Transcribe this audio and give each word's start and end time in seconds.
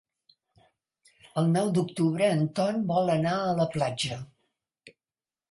El 1.41 1.51
nou 1.55 1.69
d'octubre 1.75 2.31
en 2.39 2.41
Ton 2.61 2.81
vol 2.95 3.13
anar 3.17 3.35
a 3.43 3.53
la 3.61 3.69
platja. 3.77 4.19